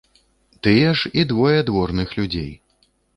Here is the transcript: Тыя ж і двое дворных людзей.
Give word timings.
Тыя 0.67 0.93
ж 1.01 1.11
і 1.23 1.25
двое 1.31 1.57
дворных 1.67 2.17
людзей. 2.21 2.49